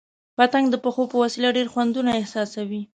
پتنګ 0.37 0.65
د 0.71 0.75
پښو 0.83 1.03
په 1.11 1.15
وسیله 1.23 1.49
ډېر 1.57 1.67
خوندونه 1.73 2.11
احساسوي. 2.19 2.81